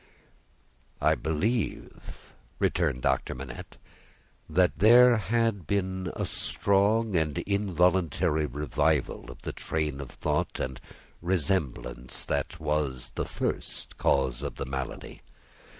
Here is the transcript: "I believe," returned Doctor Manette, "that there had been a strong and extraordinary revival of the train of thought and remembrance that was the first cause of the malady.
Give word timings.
"I 0.99 1.13
believe," 1.13 2.33
returned 2.57 3.03
Doctor 3.03 3.35
Manette, 3.35 3.77
"that 4.49 4.79
there 4.79 5.17
had 5.17 5.67
been 5.67 6.11
a 6.15 6.25
strong 6.25 7.15
and 7.15 7.37
extraordinary 7.37 8.47
revival 8.47 9.29
of 9.29 9.43
the 9.43 9.53
train 9.53 10.01
of 10.01 10.09
thought 10.09 10.59
and 10.59 10.81
remembrance 11.21 12.25
that 12.25 12.59
was 12.59 13.11
the 13.13 13.25
first 13.25 13.97
cause 13.97 14.41
of 14.41 14.55
the 14.55 14.65
malady. 14.65 15.21